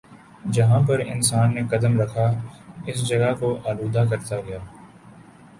[0.53, 2.25] جہاں پر انسان نے قدم رکھا
[2.87, 4.59] اس جگہ کو آلودہ کرتا گیا